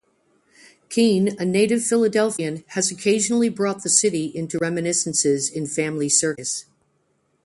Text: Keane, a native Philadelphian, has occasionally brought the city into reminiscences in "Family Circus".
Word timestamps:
Keane, 0.89 1.35
a 1.39 1.45
native 1.45 1.83
Philadelphian, 1.83 2.63
has 2.69 2.89
occasionally 2.89 3.49
brought 3.49 3.83
the 3.83 3.89
city 3.91 4.31
into 4.35 4.57
reminiscences 4.57 5.47
in 5.47 5.67
"Family 5.67 6.09
Circus". 6.09 6.65